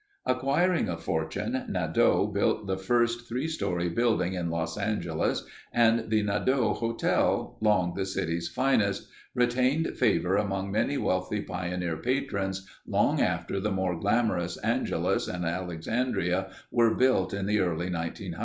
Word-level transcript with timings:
Acquiring 0.25 0.89
a 0.89 0.97
fortune, 0.97 1.63
Nadeau 1.69 2.25
built 2.25 2.65
the 2.65 2.75
first 2.75 3.27
three 3.29 3.47
story 3.47 3.87
building 3.87 4.33
in 4.33 4.49
Los 4.49 4.75
Angeles 4.75 5.45
and 5.71 6.09
the 6.09 6.23
Nadeau 6.23 6.73
Hotel, 6.73 7.55
long 7.61 7.93
the 7.93 8.07
city's 8.07 8.47
finest, 8.47 9.07
retained 9.35 9.95
favor 9.95 10.37
among 10.37 10.71
many 10.71 10.97
wealthy 10.97 11.41
pioneer 11.41 11.97
patrons 11.97 12.67
long 12.87 13.21
after 13.21 13.59
the 13.59 13.71
more 13.71 13.95
glamorous 13.95 14.57
Angelus 14.63 15.27
and 15.27 15.45
Alexandria 15.45 16.49
were 16.71 16.95
built 16.95 17.31
in 17.31 17.45
the 17.45 17.59
early 17.59 17.91
1900's. 17.91 18.39